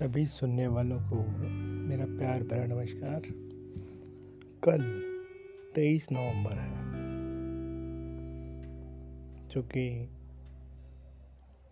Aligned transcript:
सभी 0.00 0.26
सुनने 0.26 0.66
वालों 0.66 1.00
को 1.00 1.16
मेरा 1.88 2.04
प्यार 2.04 2.42
भरा 2.42 2.66
नमस्कार। 2.66 3.20
कल 4.64 5.02
23 5.74 6.08
नवंबर 6.12 6.52
है, 6.52 6.82
जो 9.48 9.62
कि 9.62 10.08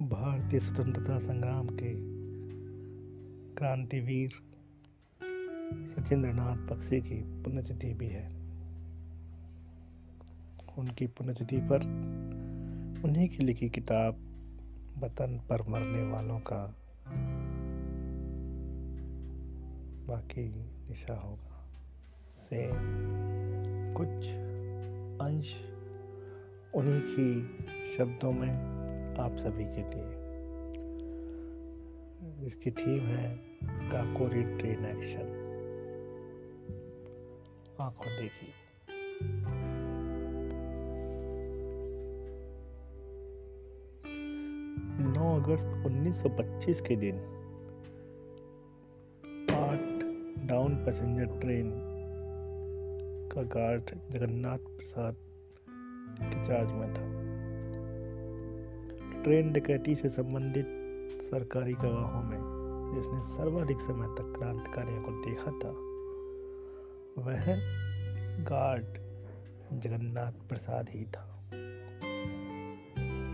भारतीय 0.03 0.61
स्वतंत्रता 0.61 1.19
संग्राम 1.19 1.69
के 1.69 1.95
क्रांतिवीर 3.55 4.31
सचिंद्र 5.89 6.29
नाथ 6.33 6.57
बक्सी 6.57 7.01
की 7.01 7.43
पुण्यतिथि 7.43 7.95
भी 7.95 8.07
है। 8.07 8.29
उनकी 10.79 11.07
पुण्यतिथि 11.07 11.57
पर 11.57 11.81
उन्हीं 13.05 13.29
की 13.29 13.45
लिखी 13.45 13.69
किताब, 13.69 14.15
वतन 14.99 15.41
पर 15.51 15.69
मरने 15.69 16.03
वालों 16.03 16.39
का 16.39 16.75
बाकी 20.09 20.49
दिशा 20.89 21.15
होगा। 21.15 21.67
से 22.31 22.71
कुछ 23.95 24.27
अंश 25.23 25.55
उन्हीं 26.75 27.01
की 27.01 27.59
शब्दों 27.97 28.33
में 28.33 28.53
आप 29.19 29.37
सभी 29.37 29.65
के 29.65 29.81
लिए। 29.81 30.19
इसकी 32.47 32.71
थीम 32.71 33.01
है 33.01 33.37
काकोरी 33.65 34.43
ट्रेन 34.43 34.87
एक्शन। 34.87 35.45
आँखों 37.81 38.07
देखी 38.07 38.55
नौ 45.19 45.41
अगस्त 45.41 45.67
1925 45.67 46.81
के 46.81 46.97
दिन 46.97 47.39
डाउन 50.49 50.75
पैसेंजर 50.75 51.25
ट्रेन 51.25 51.71
का 53.33 53.43
गार्ड 53.43 53.91
जगन्नाथ 54.11 54.59
प्रसाद 54.59 55.17
के 56.21 56.45
चार्ज 56.45 56.73
में 56.73 56.89
था। 56.95 57.05
ट्रेन 59.23 59.53
डकैती 59.53 59.95
से 59.95 60.09
संबंधित 60.09 60.67
सरकारी 61.23 61.73
गवाहों 61.73 62.23
में 62.23 62.39
जिसने 62.95 63.25
सर्वाधिक 63.25 63.81
समय 63.81 64.07
तक 64.07 64.33
क्रांतिकारियों 64.39 65.03
को 65.03 65.11
देखा 65.11 65.51
था, 65.51 65.73
वह 67.23 67.45
गार्ड 68.45 68.85
जगन्नाथ 69.83 70.49
प्रसाद 70.49 70.89
ही 70.91 71.05
था। 71.05 71.51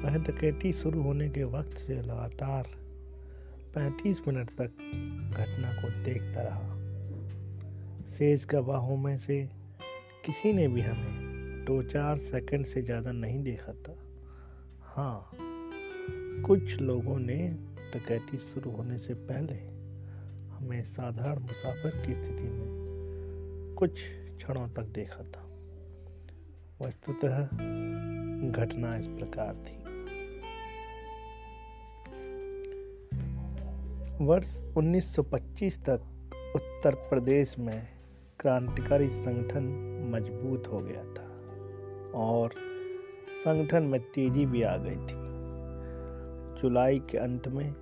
वह 0.04 0.16
डकैती 0.24 0.72
शुरू 0.72 1.02
होने 1.02 1.28
के 1.28 1.44
वक्त 1.44 1.76
से 1.78 2.02
लगातार 2.02 2.64
35 3.74 4.22
मिनट 4.28 4.50
तक 4.50 4.70
घटना 5.34 5.72
को 5.72 6.04
देखता 6.04 6.42
रहा। 6.42 6.73
शेष 8.18 8.46
गवाहों 8.46 8.96
में 8.96 9.18
से 9.18 9.50
किसी 10.24 10.52
ने 10.52 10.68
भी 10.68 10.80
हमें 10.80 11.64
दो 11.64 11.82
चार 11.82 12.18
सेकंड 12.18 12.64
से 12.64 12.82
ज़्यादा 12.82 13.12
नहीं 13.12 13.42
देखा 13.42 13.72
था। 13.72 13.96
हाँ 14.80 15.30
कुछ 16.46 16.80
लोगों 16.80 17.18
ने 17.18 17.36
डकैती 17.94 18.38
शुरू 18.38 18.70
होने 18.70 18.98
से 18.98 19.14
पहले 19.14 19.54
हमें 20.54 20.82
साधारण 20.82 21.38
मुसाफिर 21.38 22.02
की 22.06 22.14
स्थिति 22.14 22.42
में 22.42 23.74
कुछ 23.74 23.90
क्षणों 24.36 24.68
तक 24.68 24.82
देखा 24.82 25.24
था। 25.24 25.42
वस्तुतः 26.86 27.38
घटना 28.52 28.96
इस 28.96 29.06
प्रकार 29.06 29.54
थी। 29.54 29.76
वर्ष 34.24 34.62
1925 34.76 35.78
तक 35.80 36.00
उत्तर 36.56 36.94
प्रदेश 36.94 37.58
में 37.58 37.93
क्रांतिकारी 38.40 39.08
संगठन 39.08 39.64
मज़बूत 40.14 40.68
हो 40.72 40.78
गया 40.78 41.02
था 41.04 41.26
और 42.14 42.50
संगठन 43.44 43.82
में 43.82 44.00
तेज़ी 44.00 44.46
भी 44.46 44.62
आ 44.62 44.76
गई 44.76 44.96
थी। 44.96 45.22
जुलाई 46.60 46.98
के 46.98 47.18
अंत 47.18 47.48
में 47.48 47.74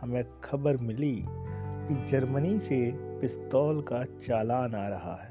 हमें 0.00 0.40
खबर 0.40 0.76
मिली 0.76 1.24
कि 1.28 1.94
जर्मनी 2.10 2.58
से 2.58 2.92
पिस्तौल 3.20 3.80
का 3.82 4.04
चालान 4.04 4.74
आ 4.74 4.88
रहा 4.88 5.14
है। 5.22 5.30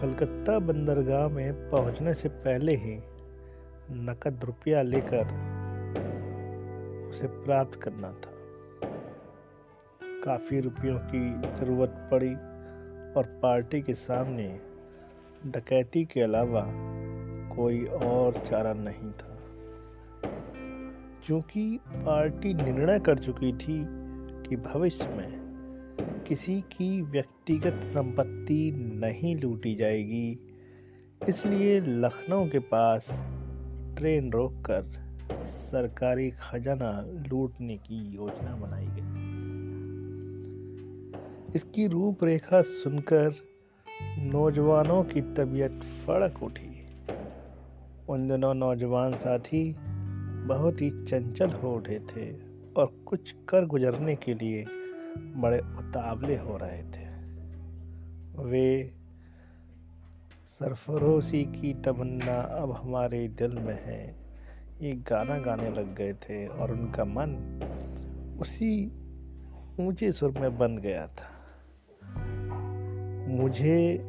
कलकत्ता 0.00 0.58
बंदरगाह 0.58 1.28
में 1.28 1.70
पहुँचने 1.70 2.14
से 2.14 2.28
पहले 2.28 2.76
ही 2.76 2.98
नकद 3.90 4.40
रुपया 4.44 4.82
लेकर 4.82 5.24
उसे 7.10 7.26
प्राप्त 7.26 7.80
करना 7.82 8.12
था। 8.12 8.31
काफ़ी 10.22 10.60
रुपयों 10.60 10.98
की 11.04 11.20
ज़रूरत 11.58 12.08
पड़ी 12.10 12.34
और 13.16 13.40
पार्टी 13.42 13.80
के 13.82 13.94
सामने 13.94 14.60
डकैती 15.46 16.04
के 16.04 16.20
अलावा 16.20 16.64
कोई 17.56 17.84
और 17.84 18.34
चारा 18.34 18.72
नहीं 18.72 19.10
था। 19.12 19.38
क्योंकि 21.26 21.80
पार्टी 21.88 22.54
निर्णय 22.54 22.98
कर 23.00 23.18
चुकी 23.18 23.52
थी 23.52 23.84
कि 24.48 24.56
भविष्य 24.56 25.08
में 25.08 26.22
किसी 26.28 26.60
की 26.60 27.02
व्यक्तिगत 27.02 27.80
संपत्ति 27.84 28.72
नहीं 28.94 29.36
लूटी 29.36 29.74
जाएगी, 29.74 30.38
इसलिए 31.28 31.80
लखनऊ 31.80 32.48
के 32.48 32.58
पास 32.58 33.08
ट्रेन 33.98 34.32
रोककर 34.32 34.90
सरकारी 35.46 36.30
खजाना 36.30 36.92
लूटने 37.30 37.76
की 37.76 38.14
योजना 38.14 38.56
बनाई 38.56 38.86
गई। 38.86 39.21
इसकी 41.54 41.86
रूपरेखा 41.86 42.62
सुनकर 42.62 43.32
नौजवानों 44.18 45.04
की 45.04 45.20
तबीयत 45.20 45.80
फड़क 45.82 46.42
उठी। 46.42 46.86
उन 48.08 48.26
दिनों 48.26 48.54
नौजवान 48.54 49.12
साथी 49.12 49.76
बहुत 50.46 50.80
ही 50.80 50.90
चंचल 51.04 51.50
हो 51.50 51.74
उठे 51.74 51.98
थे 51.98 52.32
और 52.76 52.86
कुछ 53.06 53.34
कर 53.48 53.66
गुजरने 53.66 54.14
के 54.14 54.34
लिए 54.34 54.64
बड़े 55.18 55.58
उतावले 55.58 56.36
हो 56.36 56.56
रहे 56.56 56.82
थे। 56.82 57.06
वे 58.42 58.92
सरफरोशी 60.46 61.44
की 61.44 61.74
तमन्ना 61.74 62.40
अब 62.40 62.72
हमारे 62.72 63.28
दिल 63.28 63.52
में 63.52 63.78
है। 63.84 64.16
ये 64.82 64.92
गाना 64.92 65.38
गाने 65.38 65.70
लग 65.70 65.94
गए 65.94 66.12
थे 66.12 66.46
और 66.46 66.72
उनका 66.72 67.04
मन 67.04 67.30
उसी 68.40 68.86
ऊँचे 69.80 70.12
सुर 70.12 70.30
में 70.30 70.58
बन 70.58 70.78
गया 70.78 71.06
था। 71.06 71.31
मुझे 73.32 74.04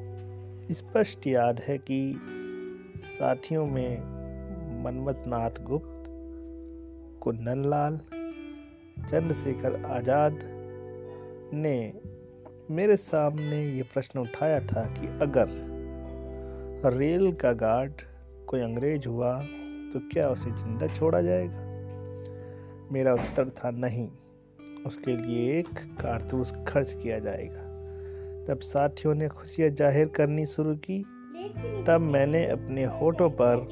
स्पष्ट 0.71 1.27
याद 1.27 1.59
है 1.59 1.77
कि 1.77 2.21
साथियों 2.97 3.65
में 3.67 3.97
मनमत 4.83 5.23
नाथ 5.27 5.63
गुप्त 5.63 6.03
कुंदन 7.23 7.63
लाल 7.65 7.97
चंद्रशेखर 9.09 9.85
आज़ाद 9.85 10.39
ने 11.53 11.93
मेरे 12.71 12.97
सामने 12.97 13.65
ये 13.65 13.83
प्रश्न 13.83 14.19
उठाया 14.19 14.59
था 14.59 14.83
कि 14.83 15.07
अगर 15.07 15.47
रेल 16.97 17.31
का 17.33 17.53
गार्ड 17.53 17.91
कोई 18.47 18.59
अंग्रेज़ 18.59 19.07
हुआ 19.07 19.41
तो 19.93 20.09
क्या 20.09 20.29
उसे 20.29 20.51
ज़िंदा 20.51 20.87
छोड़ा 20.87 21.21
जाएगा? 21.21 21.59
मेरा 22.91 23.13
उत्तर 23.13 23.49
था 23.49 23.71
नहीं। 23.71 24.09
उसके 24.85 25.17
लिए 25.17 25.59
एक 25.59 25.69
कारतूस 26.01 26.53
खर्च 26.67 26.93
किया 26.93 27.19
जाएगा। 27.19 27.72
जब 28.47 28.59
साथियों 28.61 29.13
ने 29.15 29.27
खुशियाँ 29.29 29.69
ज़ाहिर 29.71 30.07
करनी 30.15 30.45
शुरू 30.45 30.75
की। 30.85 31.03
तब 31.87 32.01
मैंने 32.03 32.45
अपने 32.47 32.83
होठों 32.99 33.29
पर 33.31 33.67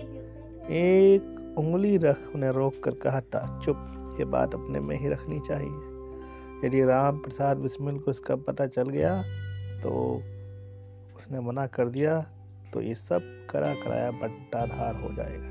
एक 0.71 1.55
उंगली 1.57 1.97
रख 1.97 2.17
उन्हें 2.35 2.51
रोक 2.51 2.83
कर 2.83 2.95
कहा 3.03 3.21
था 3.23 3.59
चुप, 3.59 4.15
ये 4.19 4.25
बात 4.27 4.53
अपने 4.55 4.79
में 4.79 4.95
ही 4.97 5.09
रखनी 5.09 5.39
चाहिए। 5.39 6.67
यदि 6.67 6.83
राम 6.83 7.17
प्रसाद 7.17 7.57
बिस्मिल 7.57 7.97
को 7.99 8.11
इसका 8.11 8.35
पता 8.47 8.67
चल 8.67 8.89
गया 8.89 9.21
तो 9.81 9.91
उसने 11.17 11.39
मना 11.39 11.65
कर 11.67 11.89
दिया 11.89 12.19
तो 12.73 12.81
ये 12.81 12.95
सब 12.95 13.21
करा 13.49 13.73
कराया 13.75 14.11
बंटाधार 14.13 14.95
हो 14.95 15.13
जाएगा। 15.13 15.49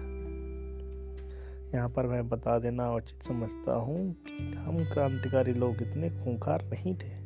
यहाँ 1.75 1.89
पर 1.89 2.07
मैं 2.07 2.29
बता 2.29 2.59
देना 2.59 2.91
उचित 2.93 3.23
समझता 3.23 3.75
हूँ 3.79 4.13
कि 4.29 4.53
हम 4.57 4.85
क्रांतिकारी 4.85 5.53
लोग 5.55 5.83
इतने 5.83 6.11
खूंखार 6.13 6.65
नहीं 6.65 6.95
थे। 6.95 7.20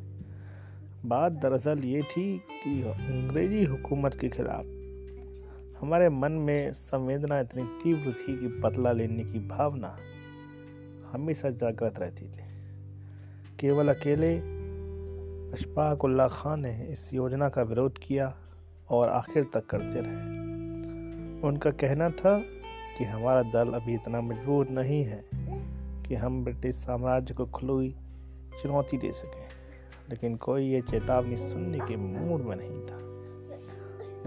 बात 1.07 1.33
दरअसल 1.33 1.79
ये 1.79 2.03
थी 2.03 2.39
कि 2.39 2.83
अंग्रेज़ी 2.83 3.65
हुकूमत 3.65 4.15
के 4.15 4.29
खिलाफ 4.29 4.65
हमारे 5.83 6.09
मन 6.09 6.33
में 6.33 6.73
संवेदना 6.73 7.41
इतनी 7.41 7.65
तीव्र 7.65 8.13
थी 8.13 8.41
कि 8.41 8.47
बदला 8.47 8.93
लेने 8.93 9.25
की 9.25 9.49
भावना 9.49 9.97
हमेशा 11.13 11.51
जागृत 11.51 11.99
रहती 11.99 12.25
थी। 12.25 12.45
केवल 13.61 13.89
अकेले 13.89 14.37
अशफाक 15.53 16.05
उल्ला 16.05 16.29
खान 16.29 16.61
ने 16.61 16.87
इस 16.91 17.15
योजना 17.15 17.49
का 17.49 17.63
विरोध 17.63 17.99
किया 17.99 18.37
और 18.91 19.09
आखिर 19.09 19.45
तक 19.45 19.67
करते 19.67 20.01
रहे। 20.01 20.17
उनका 21.49 21.71
कहना 21.71 22.11
था 22.11 22.39
कि 22.99 23.05
हमारा 23.05 23.43
दल 23.43 23.73
अभी 23.73 23.95
इतना 23.95 24.21
मज़बूत 24.21 24.71
नहीं 24.71 25.05
है 25.05 25.25
कि 26.03 26.15
हम 26.15 26.45
ब्रिटिश 26.45 26.75
साम्राज्य 26.75 27.35
को 27.35 27.47
खुली 27.47 27.97
चुनौती 28.63 28.99
दे 28.99 29.13
सके। 29.13 29.64
लेकिन 30.11 30.37
कोई 30.37 30.65
ये 30.65 30.81
चेतावनी 30.81 31.37
सुनने 31.37 31.79
के 31.79 31.97
मूड 31.97 32.41
में 32.41 32.57
नहीं 32.57 32.87
था। 32.87 32.99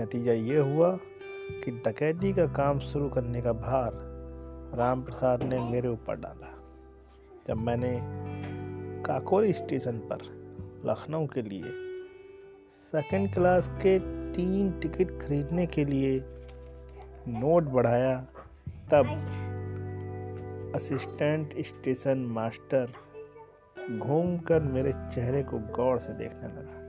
नतीजा 0.03 0.33
ये 0.33 0.57
हुआ 0.57 0.99
कि 1.65 1.71
डकैती 1.71 2.33
का 2.33 2.45
काम 2.45 2.79
शुरू 2.79 3.09
करने 3.09 3.41
का 3.41 3.53
भार 3.53 3.91
राम 4.77 5.01
प्रसाद 5.01 5.43
ने 5.43 5.59
मेरे 5.59 5.87
ऊपर 5.87 6.15
डाला। 6.15 6.53
जब 7.47 7.57
मैंने 7.57 7.99
काकोरी 9.03 9.53
स्टेशन 9.53 9.97
पर 9.97 10.17
लखनऊ 10.85 11.27
के 11.27 11.41
लिए 11.41 11.71
सेकंड 12.71 13.33
क्लास 13.33 13.69
के 13.69 13.99
तीन 14.33 14.71
टिकट 14.71 15.19
खरीदने 15.21 15.65
के 15.65 15.85
लिए 15.85 16.19
नोट 17.27 17.63
बढ़ाया 17.63 18.27
तब 18.91 19.05
असिस्टेंट 20.75 21.53
स्टेशन 21.61 22.17
मास्टर 22.17 22.93
घूमकर 23.91 24.59
मेरे 24.59 24.91
चेहरे 24.93 25.43
को 25.43 25.59
गौर 25.59 25.99
से 25.99 26.13
देखने 26.13 26.47
लगा। 26.47 26.83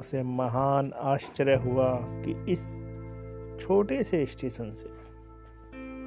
उसे 0.00 0.22
महान 0.22 0.92
आश्चर्य 0.92 1.54
हुआ 1.54 1.98
कि 2.00 2.52
इस 2.52 2.72
छोटे 3.60 4.02
से 4.02 4.26
स्टेशन 4.26 4.70
से 4.70 4.88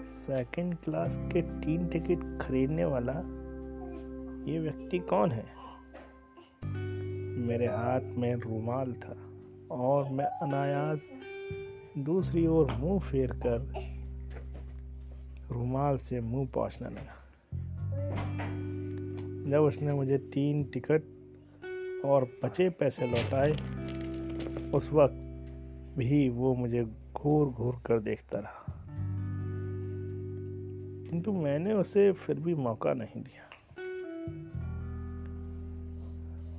सेकंड 0.03 0.75
क्लास 0.75 1.17
के 1.17 1.41
तीन 1.41 1.87
टिकट 1.87 2.39
खरीदने 2.41 2.85
वाला 2.85 3.13
ये 4.51 4.59
व्यक्ति 4.59 4.99
कौन 4.99 5.31
है? 5.31 5.45
मेरे 7.47 7.65
हाथ 7.65 8.01
में 8.01 8.35
रुमाल 8.35 8.93
था 8.93 9.15
और 9.71 10.09
मैं 10.09 10.25
अनायास 10.25 11.09
दूसरी 11.97 12.47
ओर 12.47 12.71
मुँह 12.71 12.99
फेर 12.99 13.31
कर 13.45 13.73
रुमाल 15.51 15.97
से 15.97 16.21
मुँह 16.21 16.47
पहुँचने 16.55 16.89
लगा। 16.89 17.22
जब 19.53 19.61
उसने 19.61 19.93
मुझे 19.93 20.17
तीन 20.17 20.63
टिकट 20.63 21.03
और 22.05 22.39
बचे 22.43 22.69
पैसे 22.69 23.07
लौटाए। 23.07 23.51
उस 24.71 24.89
वक्त 24.93 25.13
भी 25.97 26.29
वो 26.29 26.55
मुझे 26.55 26.83
घूर 27.15 27.49
घूर 27.49 27.75
कर 27.85 27.99
देखता 27.99 28.39
रहा। 28.39 28.65
किंतु 31.09 31.33
मैंने 31.33 31.73
उसे 31.73 32.11
फिर 32.11 32.39
भी 32.39 32.55
मौका 32.55 32.93
नहीं 32.93 33.23
दिया। 33.23 33.49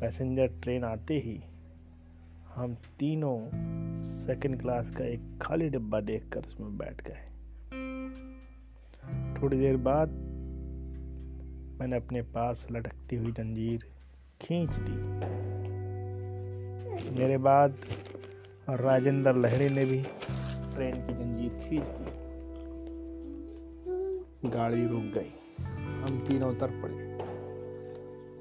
पैसेंजर 0.00 0.46
ट्रेन 0.46 0.84
आते 0.84 1.14
ही 1.14 1.42
हम 2.54 2.74
तीनों 2.74 3.48
सेकंड 4.02 4.60
क्लास 4.60 4.90
का 4.90 5.04
एक 5.04 5.38
खाली 5.42 5.68
डिब्बा 5.68 6.00
देखकर 6.00 6.40
उसमें 6.40 6.78
बैठ 6.78 7.02
गए। 7.08 7.28
थोड़ी 9.42 9.58
देर 9.58 9.76
बाद 9.76 10.33
मैंने 11.80 11.96
अपने 11.96 12.22
पास 12.22 12.66
लटकती 12.72 13.16
हुई 13.16 13.32
जंजीर 13.32 13.84
खींच 14.40 14.70
दी। 14.76 14.96
मेरे 17.18 17.38
बाद 17.38 17.74
राजेंद्र 18.70 19.34
लहड़ी 19.34 19.68
ने 19.68 19.84
भी 19.84 20.02
ट्रेन 20.74 20.94
की 20.94 21.12
जंजीर 21.12 21.52
खींच 21.64 21.88
दी। 21.88 22.10
गाड़ी 24.50 24.86
रुक 24.86 25.02
गई। 25.02 25.32
हम 26.00 26.24
तीनों 26.28 26.50
उतर 26.50 26.70
पड़े 26.82 26.98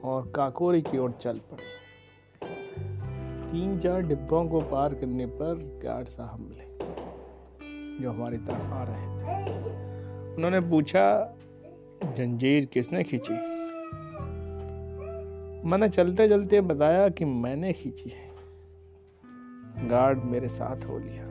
और 0.04 0.32
काकोरी 0.36 0.82
की 0.82 0.98
ओर 0.98 1.12
चल 1.12 1.40
पड़े। 1.52 1.72
तीन 3.48 3.80
चार 3.80 4.02
डिब्बों 4.02 4.48
को 4.50 4.62
पार 4.62 4.94
करने 4.94 5.26
पर 5.26 5.56
गार्ड 5.84 6.08
साहब 6.08 6.40
मिले, 6.40 6.68
जो 8.04 8.12
हमारी 8.12 8.38
तरफ़ 8.38 8.72
आ 8.72 8.84
रहे 8.84 9.08
थे। 9.18 9.34
उन्होंने 10.36 10.60
पूछा 10.60 11.36
जंजीर 12.04 12.66
किसने 12.66 13.04
खींची? 13.04 13.34
मैंने 15.68 15.90
चलते 15.90 16.30
चलते 16.30 16.62
बताया 16.62 17.10
कि 17.10 17.26
मैंने 17.26 17.74
खींची 17.74 18.10
है। 18.10 18.32
गार्ड 19.88 20.24
मेरे 20.24 20.48
साथ 20.48 20.86
हो 20.86 21.00
लिया। 21.00 21.24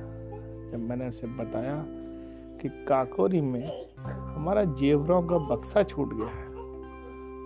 जब 0.71 0.79
मैंने 0.79 1.09
उसे 1.09 1.27
बताया 1.27 1.85
कि 2.59 2.69
काकोरी 2.69 3.41
में 3.41 3.95
हमारा 4.09 4.65
जेवरों 4.65 5.23
का 5.23 5.39
बक्सा 5.39 5.83
छूट 5.83 6.15
गया 6.15 6.27
है, 6.27 6.47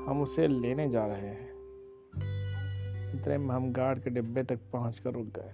हम 0.07 0.21
उसे 0.23 0.49
लेने 0.49 0.89
जा 0.89 1.07
रहे 1.07 1.29
हैं। 1.29 1.51
इतने 3.21 3.39
में 3.39 3.55
हम 3.55 3.73
गार्ड 3.73 3.99
के 3.99 4.11
डिब्बे 4.11 4.43
तक 4.43 4.59
पहुँच 4.73 4.99
कर 4.99 5.11
रुक 5.11 5.27
गए। 5.27 5.53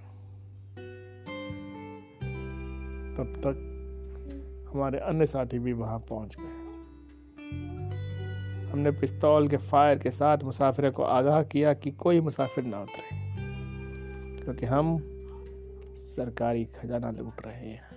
तब 3.17 3.33
तक 3.37 3.69
हमारे 4.75 4.99
अन्य 4.99 5.27
साथी 5.27 5.59
भी 5.59 5.73
वहाँ 5.73 5.99
पहुँच 5.99 6.37
गए। 6.41 6.62
हमने 8.72 8.90
पिस्तौल 8.90 9.49
के 9.49 9.56
फायर 9.56 9.99
के 9.99 10.10
साथ 10.10 10.38
मुसाफिर 10.44 10.90
को 10.90 11.02
आगाह 11.02 11.43
किया 11.43 11.75
कि 11.75 11.90
कोई 11.90 12.20
मुसाफिर 12.20 12.64
ना 12.64 12.81
उतरे, 12.81 13.16
क्योंकि 14.44 14.66
हम 14.66 14.99
सरकारी 15.96 16.64
खजाना 16.64 17.10
लूट 17.10 17.46
रहे 17.46 17.70
हैं। 17.70 17.90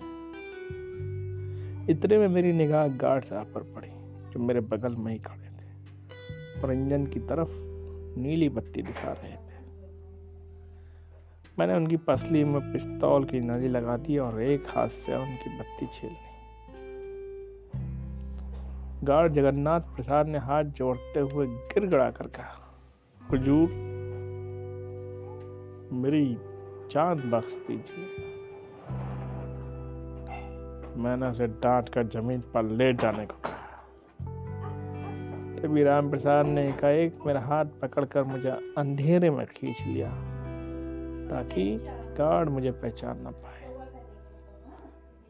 इतने 1.90 2.18
में 2.18 2.28
मेरी 2.28 2.54
निगाह 2.54 2.88
गार्ड 2.88 3.24
साहब 3.24 3.52
पर 3.54 3.62
पड़ी, 3.62 3.90
जो 4.34 4.40
मेरे 4.40 4.60
बगल 4.60 4.96
में 4.96 5.12
ही 5.14 5.20
खड़े 5.20 5.50
थे, 5.50 6.62
और 6.62 6.74
इंजन 6.74 7.06
की 7.06 7.20
तरफ़ 7.20 7.50
नीली 8.20 8.50
बत्ती 8.50 8.82
दिखा 8.82 9.12
रहे 9.12 9.32
थे। 9.32 9.64
मैंने 11.60 11.74
उनकी 11.74 11.98
पसली 11.98 12.44
में 12.44 12.74
पिस्तौल 12.74 13.24
की 13.24 13.40
नली 13.40 13.68
लगा 13.68 13.98
दी 13.98 14.18
और 14.18 14.42
एक 14.42 14.64
हाथ 14.68 14.88
से 14.88 15.16
उनकी 15.16 15.60
बत्ती 15.60 15.88
छील 15.88 16.10
ली। 16.10 16.35
गार्ड 19.06 19.32
जगन्नाथ 19.34 19.82
प्रसाद 19.96 20.28
ने 20.28 20.38
हाथ 20.40 20.64
जोड़ते 20.78 21.20
हुए 21.22 21.46
गिड़गड़ा 21.48 22.10
कर 22.12 22.28
कहा, 22.28 22.56
हुजूर, 23.22 23.70
मेरी 25.94 26.26
जान 26.92 27.30
बख्श 27.32 27.56
दीजिए। 27.68 28.06
मैंने 30.98 31.28
उसे 31.28 31.48
डांट 31.48 31.90
कर 31.90 32.08
ज़मीन 32.08 32.42
पर 32.54 32.64
लेट 32.72 33.02
जाने 33.02 33.26
को 33.26 33.36
कहा। 33.46 33.64
तभी 35.58 35.84
राम 35.84 36.10
प्रसाद 36.10 36.46
ने 36.48 36.68
एकाएक 36.70 37.20
मेरा 37.26 37.42
हाथ 37.42 37.66
पकड़कर 37.82 38.24
मुझे 38.24 38.50
अंधेरे 38.78 39.30
में 39.30 39.46
खींच 39.46 39.82
लिया, 39.88 40.10
ताकि 41.30 41.78
गार्ड 42.18 42.50
मुझे 42.50 42.72
पहचान 42.72 43.22
ना 43.22 43.32
पाए। 43.38 43.65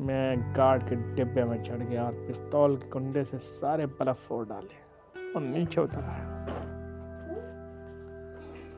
मैं 0.01 0.53
गार्ड 0.57 0.83
के 0.83 0.95
डिब्बे 0.95 1.43
में 1.43 1.63
चढ़ 1.63 1.77
गया 1.77 2.05
और 2.05 2.13
पिस्तौल 2.13 2.77
के 2.77 2.89
कुंडे 2.89 3.23
से 3.23 3.37
सारे 3.37 3.85
बल्ब 3.85 4.13
फोड़ 4.13 4.47
डाले 4.47 4.75
और 5.33 5.41
नीचे 5.41 5.81
उतर 5.81 5.99
आया। 5.99 6.31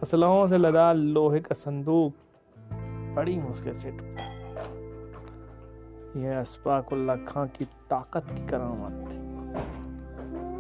असलहों 0.02 0.48
से 0.48 0.58
लदा 0.58 0.94
लोहे 0.94 1.40
का 1.40 1.56
संदूक 1.56 2.14
बड़ी 3.16 3.40
मुश्किल 3.40 3.74
से 3.74 3.92
टूटा। 3.92 4.24
यह 6.20 6.40
अस्फाकुल्ला 6.40 7.16
खां 7.16 7.48
की 7.48 7.66
ताकत 7.66 8.26
की 8.32 8.48
करामत 8.48 9.12
थी। 9.12 9.20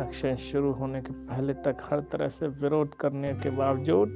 एक्शन 0.04 0.36
शुरू 0.36 0.72
होने 0.72 1.02
के 1.02 1.14
पहले 1.14 1.54
तक 1.54 1.78
हर 1.84 2.00
तरह 2.00 2.28
से 2.28 2.48
विरोध 2.48 2.96
करने 2.96 3.34
के 3.34 3.50
बावजूद 3.50 4.10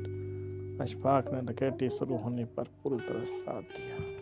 अशफाक 0.82 1.34
ने 1.34 1.42
डकैती 1.42 1.90
शुरू 1.90 2.18
होने 2.18 2.46
पर 2.46 2.64
पूरी 2.64 2.98
तरह 2.98 3.24
साथ 3.24 3.62
दिया। 3.62 4.21